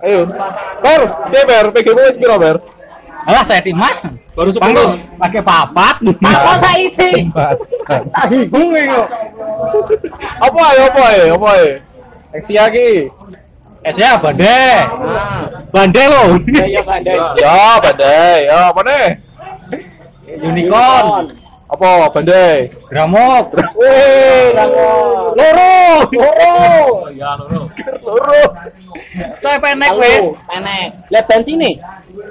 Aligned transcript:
Ayo. 0.00 0.20
Ber, 0.80 1.00
piye 1.28 1.42
Ber? 1.44 1.64
PG-mu 1.76 2.00
wis 2.08 2.16
piro 2.16 2.36
Ber? 2.40 2.56
Alah 3.28 3.44
saya 3.44 3.60
Dimas. 3.60 4.08
Baru 4.32 4.48
Panggung 4.56 4.96
pakai 5.20 5.44
papat. 5.44 6.00
Apa? 6.24 6.52
Tak 6.56 8.24
bingung 8.32 8.72
kok. 8.72 9.06
Apa 10.40 10.58
ae, 10.72 10.80
apa 10.88 11.00
ae, 11.04 11.22
apa 11.28 11.48
ae? 11.60 11.68
Eksi 12.32 12.56
lagi. 12.56 13.12
Es 13.84 13.96
ya 14.00 14.16
bande. 14.16 14.60
Bande 15.72 16.02
lo. 16.08 16.24
Ya 16.48 16.80
bandai. 16.80 17.16
Ya, 17.36 17.56
bandai. 17.80 18.38
Ya, 18.48 18.58
apa? 18.72 18.80
Unicorn. 20.40 21.28
Apa 21.70 22.10
bandai? 22.10 22.66
Gramok. 22.90 23.54
Wih, 23.78 24.50
Loro. 24.58 24.90
loro. 25.38 26.54
Ya 27.14 27.30
loro. 27.38 27.62
Loro. 28.02 28.42
Saya 29.38 29.62
penek 29.62 29.90
wes. 29.94 30.26
Penek. 30.50 30.86
Lah 31.14 31.22
bensine. 31.30 31.78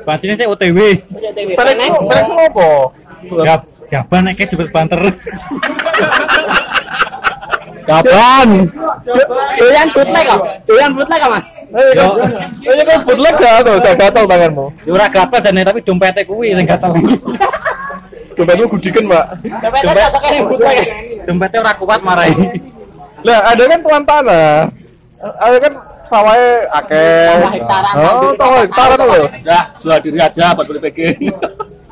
Bancine 0.03 0.35
saya 0.35 0.51
OTW. 0.51 0.75
Penek 1.07 1.55
Penek. 1.55 1.91
penek 2.03 2.51
apa? 2.51 2.69
Gap, 3.47 3.61
gaban 3.87 4.21
nek 4.27 4.43
cepet 4.43 4.67
banter. 4.75 5.01
Gaban. 7.89 8.49
Doyan 9.55 9.87
bootleg 9.95 10.25
kok. 10.27 10.41
Doyan 10.67 10.91
bootleg 10.93 11.19
kok, 11.19 11.31
Mas. 11.31 11.47
Eh, 11.69 12.83
kan, 12.85 12.99
bootleg 13.01 13.33
gak 13.39 13.55
tuh, 13.65 13.75
gak 13.81 13.95
gatal 13.97 14.23
tanganmu. 14.29 14.65
Ya 14.85 14.91
ora 14.93 15.07
gatel 15.09 15.39
jane 15.41 15.61
tapi 15.65 15.79
dompete 15.81 16.21
kuwi 16.27 16.53
sing 16.53 16.67
gatel. 16.67 16.91
Dompetmu 18.39 18.71
gudikan, 18.71 19.03
Mbak. 19.03 19.25
Dompet 19.83 20.07
tak 20.15 20.21
kene 20.23 20.39
bootleg. 20.47 20.77
Dompete 21.27 21.55
ora 21.59 21.73
kuat 21.75 21.99
marai. 22.07 22.31
Lah, 23.27 23.51
ada 23.51 23.63
kan 23.67 23.79
tuan 23.83 24.03
tanah. 24.07 24.71
Ada 25.19 25.57
kan 25.59 25.73
sawahnya 26.07 26.51
akeh. 26.71 27.35
Oh, 27.99 28.31
tahu 28.39 28.53
hektaran 28.63 28.97
loh. 29.03 29.27
Ya, 29.43 29.67
sudah 29.75 29.99
diri 29.99 30.15
aja 30.23 30.55
buat 30.55 30.71
beli 30.71 30.79
PG. 30.87 30.99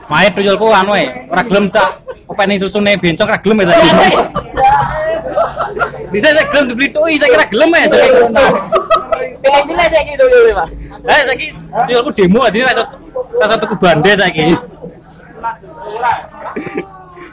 Main 0.07 0.31
tuyulku 0.31 0.71
anu 0.71 0.95
e, 0.95 1.27
ora 1.27 1.43
gelem 1.43 1.67
tak 1.67 1.99
openi 2.31 2.55
susune 2.55 2.95
bencong 2.95 3.27
ora 3.27 3.39
gelem 3.43 3.59
ya 3.59 3.65
saiki. 3.75 3.91
Bisa 6.15 6.31
saya 6.31 6.47
gelem 6.47 6.65
dibeli 6.71 6.87
tui, 6.95 7.19
saya 7.19 7.35
kira 7.35 7.45
gelem 7.51 7.75
ya 7.75 7.87
saiki. 7.91 8.11
Pilih 9.43 9.61
pilih 9.67 9.87
saiki 9.91 10.13
dulu, 10.15 10.37
Mas. 10.55 10.71
Eh 11.11 11.21
saiki 11.27 11.45
tuyulku 11.91 12.09
demo 12.15 12.39
adine 12.47 12.71
rasa 12.71 12.87
rasa 13.35 13.59
tuku 13.59 13.75
bande 13.75 14.11
saiki. 14.15 14.55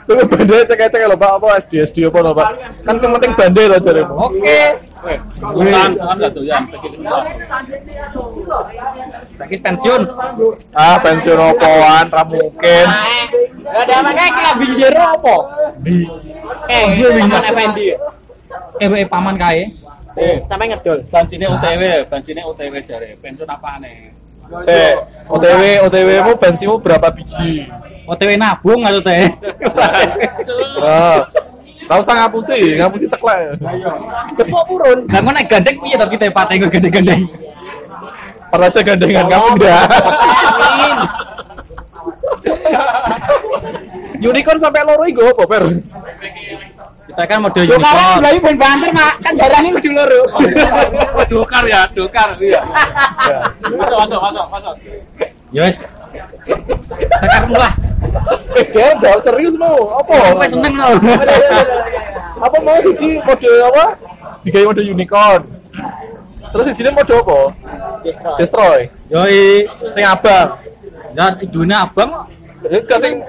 Tunggu 0.05 0.23
bandai 0.29 0.65
cek-cek 0.69 1.01
lho, 1.09 1.17
Pak. 1.17 1.31
Apa 1.41 1.47
SD 1.57 1.81
SD 1.81 1.97
apa 2.05 2.19
lho, 2.21 2.31
Pak? 2.37 2.47
Kan 2.85 2.95
yang 3.01 3.11
penting 3.17 3.33
bandai 3.33 3.65
loh 3.65 3.79
jaremu. 3.81 4.13
Oke. 4.29 4.61
Bukan, 5.41 5.89
bukan 5.97 6.15
gak 6.21 6.31
doyan. 6.33 6.61
Saiki 9.33 9.57
pensiun. 9.61 10.01
Ah, 10.73 10.97
pensiun 11.01 11.37
opoan, 11.37 12.05
ra 12.09 12.23
mungkin. 12.25 12.85
Lah 13.65 13.81
ada 13.81 13.95
makanya 14.05 14.29
kira 14.29 14.51
binjero 14.61 15.03
apa? 15.17 15.35
Eh, 16.69 16.85
Paman 17.01 17.43
Effendi. 17.49 17.87
Eh 18.77 18.87
eh, 18.87 19.05
paman 19.09 19.35
kae. 19.35 19.61
Eh, 20.15 20.35
sampai 20.47 20.71
ngedol. 20.71 20.99
Bancine 21.11 21.45
OTW, 21.49 21.83
bancine 22.07 22.41
OTW 22.45 22.73
jare. 22.85 23.19
Pensiun 23.19 23.49
apa 23.49 23.81
aneh? 23.81 24.24
Se, 24.61 24.77
OTW, 25.25 25.63
OTW-mu 25.85 26.33
bensinmu 26.37 26.77
berapa 26.77 27.09
biji? 27.09 27.65
OTW 28.05 28.37
nabung 28.37 28.85
atau 28.85 29.01
teh? 29.01 29.25
Ah. 30.75 31.25
Tahu 31.85 32.01
usah 32.01 32.17
ngapusi, 32.17 32.77
ngapusi 32.77 33.05
ceklek. 33.05 33.61
Depok 34.33 34.63
purun. 34.65 35.05
Lah 35.05 35.21
ngono 35.21 35.37
nek 35.37 35.45
gandeng 35.45 35.77
piye 35.77 35.93
to 35.95 36.05
kita 36.09 36.29
pateng 36.29 36.65
gandeng-gandeng. 36.65 37.29
Pernah 38.49 38.69
aja 38.69 38.81
gandengan 38.81 39.25
kamu 39.29 39.47
enggak? 39.53 39.85
Unicorn 44.25 44.57
sampai 44.57 44.81
loro 44.81 45.05
iku 45.05 45.29
apa, 45.29 45.43
Per? 45.45 45.63
Kita 47.05 47.23
kan 47.29 47.37
mode 47.39 47.61
Yo 47.63 47.77
kalau 47.77 47.85
unicorn. 48.17 48.19
mlayu 48.19 48.39
ben 48.41 48.57
banter, 48.57 48.89
Mak. 48.89 49.13
Kan 49.21 49.33
jarane 49.37 49.69
kudu 49.77 49.89
loro. 49.93 50.21
Dokar 51.35 51.63
ya, 51.67 51.83
dokar. 51.91 52.39
Iya. 52.39 52.63
Masuk, 53.75 53.97
masuk, 54.07 54.19
masuk, 54.23 54.45
masuk. 54.47 54.75
Ya 55.51 55.61
wis. 55.67 55.79
Sekarang 57.19 57.51
lah. 57.51 57.73
Eh, 58.55 58.65
dia 58.71 58.95
jawab 59.03 59.19
serius 59.19 59.59
mau. 59.59 59.75
Apa? 59.99 60.39
Wes 60.39 60.51
seneng 60.55 60.73
lho. 60.79 60.89
Apa 62.39 62.57
mau 62.63 62.79
siji 62.79 63.19
mode 63.19 63.51
apa? 63.67 63.85
Digawe 64.47 64.71
mode 64.71 64.83
unicorn. 64.83 65.41
Terus 66.55 66.71
sini 66.71 66.89
mode 66.91 67.11
apa? 67.11 67.39
Destroy. 68.39 68.87
Yoi, 69.11 69.67
Sing 69.91 70.07
abang. 70.07 70.55
ya 71.15 71.31
idune 71.39 71.71
abang 71.71 72.11
Ya 72.67 72.83
enggak 72.83 72.99
sing 72.99 73.23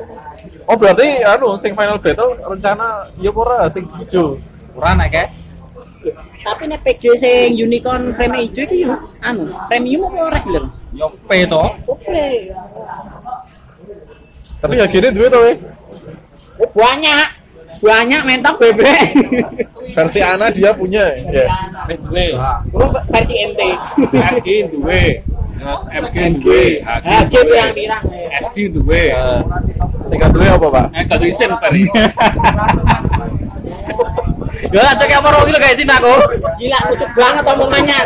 Oh 0.67 0.75
berarti 0.75 1.23
anu 1.23 1.55
sing 1.55 1.71
final 1.79 2.03
battle 2.03 2.35
rencana 2.43 3.07
ya 3.23 3.31
apa 3.31 3.39
ora 3.39 3.59
sing 3.71 3.87
hijau. 4.03 4.35
ora 4.75 4.99
nek 4.99 5.09
kae. 5.15 5.27
Tapi 6.47 6.63
nek 6.71 6.81
PG 6.87 7.03
sing 7.19 7.49
unicorn 7.59 8.15
frame 8.15 8.47
ijo 8.47 8.63
iki 8.63 8.87
yo 8.87 8.95
anu, 9.19 9.51
premium 9.67 10.07
apa 10.15 10.39
regular? 10.39 10.65
Yo 10.95 11.11
P 11.27 11.31
to. 11.43 11.65
Oke. 11.91 12.55
Tapi 14.57 14.79
ya 14.79 14.87
gini 14.87 15.11
duit 15.11 15.29
tuh, 15.29 15.43
eh. 15.51 15.57
Oh, 16.63 16.71
banyak. 16.73 17.29
Banyak 17.77 18.23
mentok 18.25 18.57
bebek. 18.57 19.13
versi 19.93 20.25
Ana 20.25 20.49
dia 20.49 20.73
punya 20.73 21.13
ya. 21.29 21.45
Wis 21.85 21.99
duwe. 22.01 22.27
Kurang 22.73 22.91
versi 23.13 23.35
NT. 23.37 23.61
RG 24.15 24.49
duwe. 24.73 25.03
Terus 25.57 25.83
MG 25.89 26.17
duwe. 26.41 26.63
HG 26.81 27.07
Ah, 27.09 27.23
game 27.29 27.49
duwe. 27.49 27.57
yang 27.57 27.73
pirang. 27.77 28.03
SD 28.49 28.57
duwe. 28.73 29.03
Nah, 29.13 29.41
sing 30.05 30.19
duwe 30.21 30.47
apa 30.49 30.67
pak? 30.73 30.87
Eh, 30.97 31.03
gak 31.05 31.21
isin 31.25 31.53
peri. 31.61 31.85
Yo 34.57 34.81
lah 34.81 34.95
cek 34.97 35.13
apa 35.13 35.29
iki 35.45 35.53
lho 35.53 35.61
guys 35.61 35.77
sini 35.77 35.93
aku. 35.93 36.15
Gila 36.57 36.79
kusuk 36.89 37.11
banget 37.13 37.45
omongannya. 37.45 37.99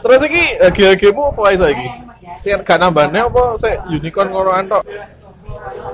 Terus 0.00 0.20
iki 0.24 0.42
GG-mu 0.72 1.22
apa 1.32 1.40
ae 1.52 1.56
saiki? 1.60 1.88
Sing 2.40 2.56
gak 2.64 2.78
nambahne 2.80 3.28
apa 3.28 3.42
sik 3.60 3.76
unicorn 3.92 4.32
ngorokan 4.32 4.64
tok? 4.70 4.82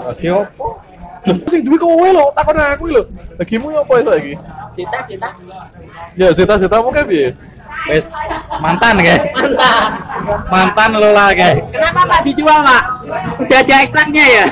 Lagi 0.06 0.26
apa? 0.30 0.66
Lho, 1.22 1.34
sing 1.46 1.62
duwe 1.62 1.78
kowe 1.78 2.08
lho, 2.10 2.26
takon 2.34 2.58
aku 2.58 2.84
lho. 2.90 3.02
Lagimu 3.38 3.74
ya 3.74 3.82
apa 3.82 3.92
ae 3.98 4.04
saiki? 4.06 4.34
Sita, 4.72 4.98
sita. 5.04 5.28
Ya 6.16 6.32
cita-cita 6.32 6.76
mu 6.80 6.88
kan 6.88 7.04
piye? 7.04 7.36
Wes 7.92 8.08
mantan. 8.60 9.00
Mantap. 9.00 9.90
Mantan 10.48 10.90
lo 10.96 11.12
lah 11.12 11.28
kae. 11.36 11.60
Kenapa 11.72 12.08
Pak 12.08 12.20
dijual, 12.24 12.60
Pak? 12.64 12.82
Udah 13.42 13.58
ada 13.60 13.74
ekstraknya 13.84 14.24
ya? 14.24 14.44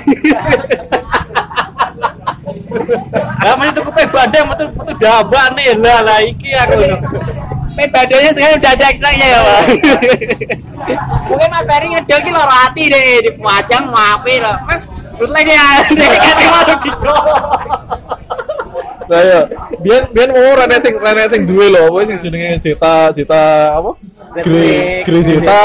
Lah 3.41 3.57
mesti 3.57 3.73
tuku 3.77 3.91
pe 3.97 4.05
bandeng 4.09 4.45
metu 4.45 4.65
metu 4.77 4.93
dabak 5.01 5.57
nih 5.57 5.73
lah 5.81 6.05
lah 6.05 6.19
iki 6.21 6.53
aku. 6.53 6.85
Pe 7.79 7.89
badannya 7.89 8.31
sekarang 8.35 8.61
udah 8.61 8.73
ada 8.77 8.85
ekstraknya 8.93 9.27
ya, 9.31 9.41
Pak. 9.41 9.63
Mungkin 11.31 11.49
Mas 11.49 11.65
Ferry 11.65 11.89
ngedel 11.97 12.21
ki 12.21 12.31
loro 12.35 12.51
hati 12.51 12.83
deh 12.93 13.25
di 13.25 13.31
Pemajang 13.37 13.85
maafin 13.89 14.43
loh. 14.43 14.57
Mas 14.67 14.83
bootleg 15.17 15.49
ya. 15.49 15.87
Dia 15.93 16.19
kan 16.19 16.37
masuk 16.51 16.79
di 16.83 16.91
Nah 19.11 19.21
ya, 19.27 19.41
biyen 19.83 20.07
biyen 20.15 20.31
mau 20.31 20.55
rene 20.55 20.79
sing 20.79 20.95
rene 20.95 21.27
sing 21.27 21.43
duwe 21.43 21.67
lho, 21.67 21.91
apa 21.91 22.07
sing 22.07 22.23
jenenge 22.23 22.63
Zeta 22.63 23.11
Zeta 23.11 23.75
apa? 23.75 23.99
Gri 24.47 25.03
Gri 25.03 25.21
Zeta, 25.27 25.63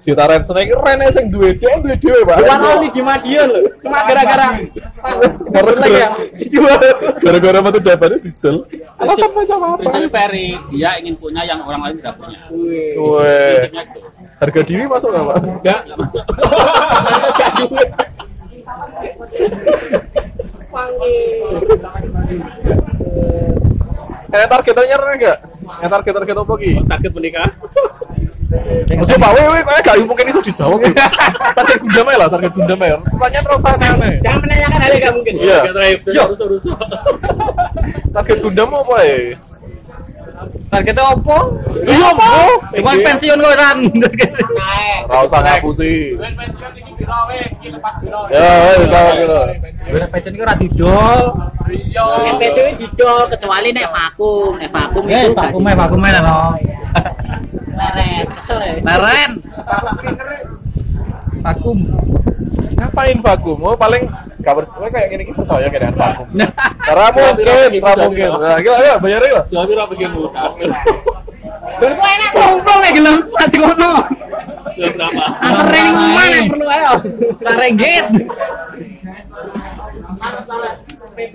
Zeta 0.00 0.24
Red 0.24 0.40
Snake 0.48 0.72
rene 0.72 1.12
sing 1.12 1.28
duwe 1.28 1.52
dia 1.60 1.76
duwe 1.76 1.92
dhewe, 2.00 2.24
Pak. 2.24 2.40
Bukan 2.40 2.60
only 2.72 2.88
di 2.88 3.04
Madiun 3.04 3.48
loh. 3.52 3.68
Cuma 3.84 4.00
gara-gara 4.08 4.56
gara-gara 5.52 6.08
dijual. 6.40 6.80
Gara-gara 7.20 7.58
metu 7.60 7.78
dapatnya 7.84 8.16
didol. 8.24 8.64
Alasan 8.96 9.28
macam 9.28 9.58
apa? 9.60 9.76
Prinsip 9.84 10.08
Peri, 10.08 10.48
dia 10.72 10.96
ingin 10.96 11.14
punya 11.20 11.44
yang 11.44 11.60
orang 11.60 11.84
lain 11.84 12.00
tidak 12.00 12.16
punya. 12.16 12.40
Gitu. 12.48 13.04
harga 14.40 14.60
diri 14.64 14.88
masuk 14.88 15.12
nggak, 15.12 15.24
Pak? 15.28 15.36
Enggak, 15.44 15.80
enggak 15.84 15.98
masuk. 16.00 16.24
Gak 17.40 17.50
duit. 17.60 17.88
Eh, 24.30 24.46
targetnya 24.46 24.84
nyerah 24.94 25.14
enggak? 25.18 25.38
Eh, 25.82 25.88
target 25.90 26.12
target 26.14 26.36
apa 26.38 26.54
ki? 26.54 26.72
Target 26.86 27.12
menikah. 27.18 27.50
Ojo 29.02 29.14
Pak, 29.18 29.30
weh 29.34 29.46
weh 29.50 29.62
kayak 29.66 29.82
gak 29.82 29.96
mungkin 30.06 30.30
iso 30.30 30.38
dijawab. 30.38 30.78
ya. 30.86 31.06
target 31.58 31.78
Gundam 31.82 32.06
lah, 32.14 32.28
target 32.30 32.52
Gundam 32.54 32.78
ae. 32.78 32.94
Pertanyaan 32.94 33.44
terus 33.50 33.66
aneh. 33.66 34.14
Jangan 34.22 34.40
menanyakan 34.46 34.78
hal 34.78 34.90
yang 34.94 35.02
gak 35.02 35.14
mungkin. 35.18 35.34
Iya. 35.34 35.58
Yo. 36.14 36.22
rusuh-rusuh. 36.30 36.78
Target 38.14 38.38
Gundam 38.38 38.70
apa 38.70 38.96
ya? 39.02 39.18
Targetnya 40.70 41.04
opo? 41.10 41.38
Iya, 41.82 42.14
apa? 42.14 42.30
Cuma 42.70 42.92
pensiun 42.96 43.38
kok 43.42 43.54
kan. 43.58 43.76
Ora 45.10 45.26
usah 45.26 45.40
ngapusi. 45.42 46.14
Wen 46.16 46.32
pensiun 46.38 46.72
iki 46.78 46.92
piro 46.94 47.18
wis, 47.28 47.50
iki 47.58 47.68
lepas 47.74 47.94
piro. 47.98 48.20
Ya, 48.30 48.78
wis 48.78 48.86
tahu 48.86 49.08
gitu. 49.18 49.40
Bener 49.58 49.69
pensiun 49.88 50.32
iki 50.36 50.42
ora 50.42 50.54
didol. 50.56 51.20
Iya. 51.70 52.04
MPC 52.36 52.56
itu 52.56 52.72
didol 52.86 53.30
kecuali 53.30 53.68
nek 53.72 53.86
vakum, 53.88 54.58
nek 54.58 54.70
vakum 54.70 55.04
itu 55.06 55.16
Wes 55.16 55.34
vakume 55.36 55.70
vakume 55.72 56.08
lah 56.10 56.22
no. 56.22 56.40
leren, 57.80 58.24
kesel 58.36 58.58
ya. 58.60 58.72
Leren. 58.84 59.30
Vakum. 61.40 61.78
Ngapain 62.76 63.18
vakum? 63.24 63.58
Oh, 63.64 63.76
paling 63.76 64.04
gak 64.40 64.56
percaya 64.56 64.88
kayak 64.88 65.08
gini 65.12 65.22
kita 65.32 65.40
percaya 65.40 65.66
kayak 65.72 65.96
vakum. 65.96 66.26
Karena 66.84 67.06
mungkin, 67.12 67.68
karena 67.80 68.04
mungkin. 68.04 68.30
Nah, 68.36 68.58
gila, 68.60 68.76
gila, 68.84 68.96
bayarin 69.00 69.30
lah. 69.32 69.44
Jual 69.48 69.64
piro 69.64 69.84
begini 69.88 70.20
saat 70.28 70.52
Ber 71.80 71.92
kok 71.92 72.08
enak 72.08 72.30
kumpul 72.36 72.76
nek 72.80 72.92
gelem. 72.92 73.18
Jual 73.48 73.72
berapa? 74.96 75.24
Antar 75.44 75.66
ning 75.72 75.86
omah 75.92 76.26
nek 76.28 76.42
perlu 76.52 76.66
ayo. 76.68 76.92
Sarenggit. 77.40 78.06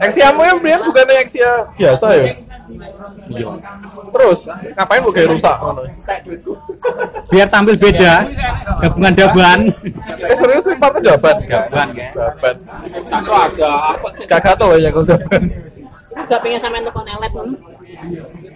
Eksiamu 0.02 0.42
yang 0.42 0.58
Brian 0.62 0.82
bukannya 0.86 1.22
eksia 1.22 1.68
biasa 1.78 2.08
ya? 2.16 2.24
Iya. 3.30 3.50
Terus 4.10 4.40
ngapain 4.50 5.02
bu 5.04 5.12
kayak 5.14 5.30
rusak? 5.34 5.56
ngono? 5.62 5.82
Biar 7.30 7.48
tampil 7.50 7.76
beda. 7.78 8.14
Gabungan 8.82 9.14
daban. 9.14 9.60
Eh 10.26 10.38
serius 10.38 10.66
sih 10.66 10.76
partai 10.78 11.02
kayak. 11.04 11.38
Jaban. 11.46 12.56
Aku 13.14 13.32
ada 13.34 13.70
apa 13.94 14.08
sih? 14.16 14.26
Kakak 14.26 14.56
tau 14.58 14.74
ya 14.78 14.90
kalau 14.90 15.06
jaban. 15.06 15.42
Udah 16.16 16.40
pengen 16.40 16.60
sampean 16.60 16.82
telepon 16.88 17.06
elet. 17.06 17.32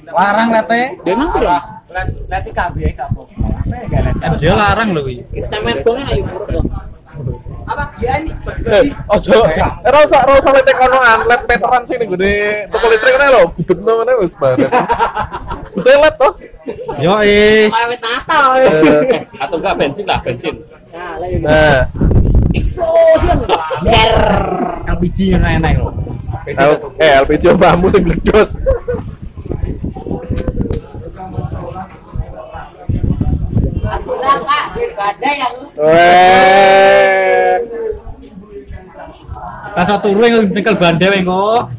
Larang 0.09 0.49
lete. 0.55 0.81
Dia 1.05 1.13
emang 1.13 1.29
piro? 1.35 1.51
Dia 4.39 4.53
larang 4.55 4.89
loh 4.95 5.05
iki. 5.05 5.43
Sampean 5.45 5.83
bone 5.83 6.01
ayo 7.69 8.31
buruk 8.41 8.57
dong. 8.65 8.73
Eh, 8.73 8.83
ojo. 9.07 9.37
Eh, 9.45 9.61
ora 9.85 9.97
usah 10.01 10.19
ora 10.25 10.33
usah 10.37 10.51
lete 10.51 10.73
konoan, 10.73 11.19
let 11.25 11.41
meteran 11.45 11.83
sini 11.85 12.05
gede. 12.07 12.65
Toko 12.67 12.85
listrik 12.87 13.13
kene 13.13 13.27
lho, 13.29 13.43
gubet 13.53 13.77
mana 13.79 14.13
wis 14.17 14.33
bares. 14.35 14.71
Betul 15.73 15.97
let 15.99 16.15
toh? 16.17 16.33
Yo 16.97 17.13
eh. 17.21 17.69
Awet 17.69 17.99
Natal. 17.99 18.47
Eh, 18.57 19.21
Atau 19.37 19.57
enggak 19.57 19.75
bensin 19.77 20.05
lah, 20.05 20.19
bensin. 20.21 20.55
Nah, 20.89 21.13
Nah, 21.39 21.79
explosion. 22.51 23.37
Yer. 23.85 24.13
LPG 24.89 25.17
yang 25.37 25.45
enak 25.45 25.77
loh. 25.77 25.93
L- 26.49 26.81
eh 26.97 27.21
LPG 27.21 27.53
bambu 27.55 27.87
sing 27.87 28.01
gledos. 28.01 28.57
Udah, 34.09 34.35
Pak. 34.43 34.63
Badai 34.97 35.35
yang 35.39 35.53
Weh. 35.79 36.98
Pas 39.79 39.87
satu 39.87 40.11
turu 40.11 40.27
yang 40.27 40.43
nyekel 40.43 40.75
bandel. 40.75 41.23
Hmm. 41.23 41.71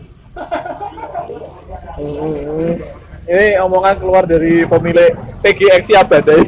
Ini 3.29 3.61
omongan 3.61 3.93
keluar 4.01 4.25
dari 4.25 4.65
pemilik 4.65 5.13
PGX 5.45 5.85
ya 5.93 6.01
badai. 6.01 6.41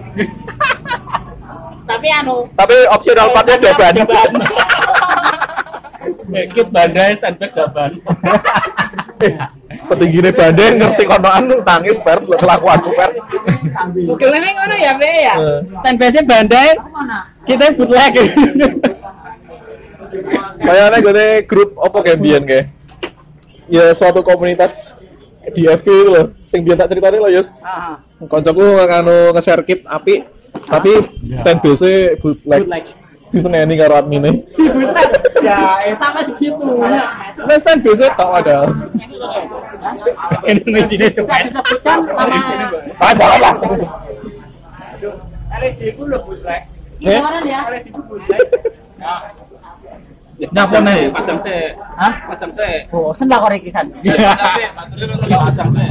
tapi 1.93 2.09
anu 2.09 2.49
Tapi 2.57 2.77
opsional 2.89 3.37
partnya 3.37 3.69
jaban. 3.69 4.01
Ekip 6.33 6.73
bandai 6.73 7.21
standby 7.21 7.49
jaban. 7.53 8.01
Petingginya 9.93 10.33
badai 10.33 10.69
ngerti 10.81 11.05
konoan 11.05 11.53
tangis 11.69 12.01
per 12.01 12.17
kelakuanku 12.25 12.97
per. 12.97 13.13
Bukelnya 13.93 14.57
ngono 14.57 14.77
ya, 14.81 14.93
Be 14.97 15.13
ya. 15.21 15.35
Eh. 15.37 15.61
Stand 15.85 16.01
base 16.01 16.25
bandai. 16.25 16.73
Kita 17.45 17.77
bootleg. 17.77 18.17
Kayaknya 20.61 20.99
gue 21.01 21.29
grup 21.49 21.71
apa 21.81 21.99
kayak 22.05 22.19
biyen 22.21 22.43
kayak. 22.45 22.67
Ya 23.73 23.89
suatu 23.97 24.21
komunitas 24.21 25.01
di 25.57 25.65
FB 25.65 25.87
itu 25.89 26.11
loh. 26.13 26.27
Sing 26.45 26.61
biyen 26.63 26.77
tak 26.77 26.93
ceritain 26.93 27.17
loh 27.17 27.33
Yus. 27.33 27.51
Ah, 27.65 27.99
Koncoku 28.23 28.63
nganu 28.63 29.35
nge-share 29.35 29.65
kit 29.67 29.83
api 29.89 30.23
tapi 30.69 30.93
stand 31.35 31.59
base 31.65 32.15
bootleg. 32.21 32.63
bootleg. 32.69 32.85
Diseneni 33.33 33.75
karo 33.81 33.97
admine. 33.97 34.45
Ya, 35.41 35.81
eta 35.91 36.07
mas 36.13 36.29
gitu. 36.37 36.67
Nah 37.49 37.57
stand 37.57 37.81
base 37.81 38.07
tau 38.15 38.37
ada. 38.37 38.69
Indonesia 40.53 41.09
coba. 41.19 41.43
disebutkan 41.43 41.99
sama 42.07 42.39
Ah 43.01 43.13
jangan 43.17 43.39
lah. 43.41 43.55
LED 45.59 45.81
ku 45.97 46.03
lho 46.07 46.19
bootleg. 46.23 46.63
gimana 47.03 47.39
ya? 47.43 47.61
LED 47.73 47.87
ku 47.91 48.01
bootleg. 48.07 48.41
Nyapa 50.51 50.83
nih? 50.83 51.07
Macam 51.15 51.37
se. 51.39 51.55
Hah? 51.79 52.15
Macam 52.27 52.49
se. 52.51 52.69
Bosen 52.91 53.31
lah 53.31 53.39
korek 53.39 53.63
kisan. 53.63 53.87
Macam 53.95 55.67
se. 55.71 55.87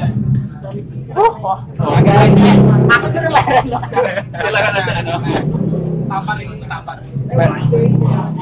Aku 2.92 3.06
tuh 3.12 3.22
leren. 3.32 3.66
Silakan 3.88 4.74
aja 4.76 4.92
ada. 5.00 5.16
Sampar 6.12 6.36
ini 6.44 6.66
sampar. 6.68 6.98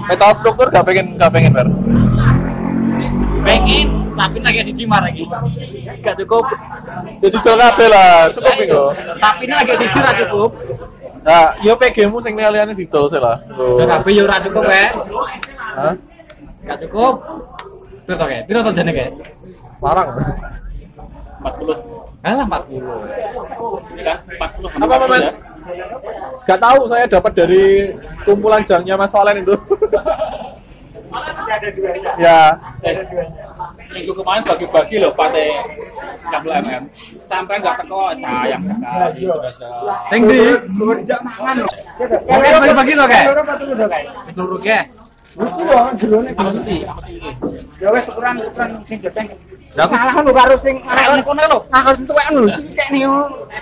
Metal 0.09 0.31
struktur 0.33 0.67
gak 0.73 0.85
pengen 0.89 1.13
gak 1.21 1.29
pengen 1.29 1.53
ber. 1.53 1.67
Pengen 3.45 4.09
sapin 4.09 4.41
lagi 4.41 4.65
siji 4.65 4.89
mar 4.89 5.05
lagi. 5.05 5.25
Gak 6.01 6.17
cukup. 6.25 6.45
Jadi 7.21 7.37
dol 7.45 7.57
kabeh 7.57 7.87
lah, 7.89 8.29
cukup 8.33 8.53
iku. 8.57 8.83
Sapinnya 9.17 9.61
lagi 9.61 9.73
siji 9.77 9.97
ora 10.01 10.11
cukup. 10.17 10.49
Nah, 11.19 11.51
yo 11.61 11.75
PG 11.75 12.07
mu 12.09 12.17
sing 12.23 12.33
liyane 12.33 12.73
didol 12.73 13.05
sih 13.05 13.21
lah. 13.21 13.37
Kabeh 13.57 14.11
yo 14.13 14.25
ora 14.25 14.37
cukup 14.41 14.65
ya. 14.65 14.89
Hah? 15.79 15.95
Gak 16.67 16.77
cukup. 16.83 17.13
Piro 18.03 18.15
kayak? 18.19 18.43
Piro 18.45 18.59
to 18.59 18.71
jane 18.75 18.91
kayak? 18.91 19.11
Larang. 19.79 20.07
40. 21.39 21.71
Alah 22.19 22.45
40. 22.45 22.83
Ini 23.95 24.01
kan 24.03 24.17
40. 24.27 24.83
Apa 24.83 24.95
Maman? 24.99 25.21
Gak 26.43 26.59
tahu 26.59 26.79
saya 26.91 27.05
dapat 27.07 27.31
dari 27.31 27.95
kumpulan 28.27 28.59
jangnya 28.67 28.99
Mas 28.99 29.15
Valen 29.15 29.39
itu. 29.39 29.55
ya, 32.19 32.53
Eh, 32.79 32.93
minggu 33.91 34.13
kemarin 34.13 34.43
bagi-bagi 34.45 34.95
loh 35.01 35.11
pakai 35.11 35.51
60 36.29 36.63
mm 36.63 36.83
sampai 37.11 37.57
nggak 37.59 37.75
teko 37.81 38.13
sayang 38.13 38.61
sekali 38.61 39.25
sudah 39.25 39.51
sudah 39.51 39.97
Sing 40.07 40.21
di 40.29 40.39
Oke, 42.29 42.47
bagi-bagi 42.55 42.93
to 42.93 43.05
kayak? 43.09 43.25
Loro 43.25 43.41
apa 43.41 43.53
telu 43.57 43.73
do 43.73 43.85
kae? 43.89 44.03
Seluruh 44.31 44.59
kayak. 44.61 44.85
Itu 45.29 45.61
lho 45.63 45.79
jerone. 45.93 46.29
apa 46.33 46.49
sih 46.57 46.77
apa 46.83 47.01
sih 47.05 47.15
ini 47.21 47.31
Ya 47.77 47.87
wis 47.93 48.05
ukuran 48.09 48.35
ukuran 48.41 48.69
sing 48.89 48.97
jepeng. 48.97 49.27
Lah 49.77 49.85
aku 49.85 49.93
Salah 49.93 50.13
lu 50.25 50.31
karo 50.33 50.55
sing 50.57 50.75
arek 50.81 51.21
kono 51.21 51.43
lho. 51.45 51.59
Ah 51.69 51.81
harus 51.85 52.01
tuwek 52.01 52.27
lho. 52.33 52.41
Kayak 52.73 52.89
nih. 52.89 53.05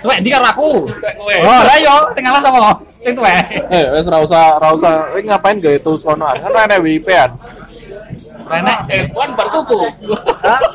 Tuwek 0.00 0.16
ndi 0.24 0.28
karo 0.32 0.46
aku? 0.48 0.68
Kayak 0.96 1.14
kowe 1.20 1.34
Oh, 1.44 1.60
lah 1.68 1.76
yo 1.76 1.94
sing 2.16 2.22
ngalah 2.24 2.40
sama. 2.40 2.72
Sing 3.04 3.12
tuwek. 3.12 3.44
eh 3.68 3.84
wes 3.92 4.08
ora 4.08 4.18
usah 4.24 4.42
ora 4.56 4.68
usah 4.72 4.92
Ini 5.14 5.28
ngapain 5.28 5.60
gak 5.60 5.76
itu 5.76 5.92
konoan? 6.00 6.36
Kan 6.40 6.56
ana 6.56 6.76
WIP-an. 6.80 7.30
Renek 8.48 8.78
eh 8.88 9.02
kan 9.12 9.30
baru 9.36 9.50
tuku 9.60 9.78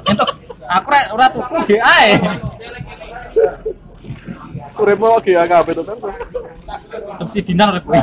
entuk 0.06 0.30
aku 0.70 0.88
rek 0.94 1.06
ora 1.10 1.26
tuku 1.34 1.56
ge 1.66 1.78
ae. 1.82 2.10
Uripmu 4.74 5.06
lagi 5.10 5.34
agak 5.38 5.66
apa 5.66 5.70
itu 5.74 5.82
kan? 5.82 5.98
Subsidinan 7.18 7.68
rek 7.78 7.84
kuwi. 7.84 8.02